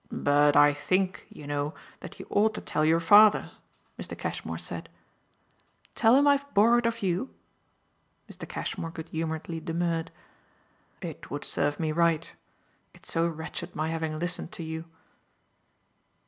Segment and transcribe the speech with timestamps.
[0.11, 3.51] "But I think, you know, that you ought to tell your father,"
[4.01, 4.17] Mr.
[4.17, 4.89] Cashmore said.
[5.93, 7.29] "Tell him I've borrowed of you?"
[8.27, 8.49] Mr.
[8.49, 10.09] Cashmore good humouredly demurred.
[11.01, 12.35] "It would serve me right
[12.95, 14.85] it's so wretched my having listened to you.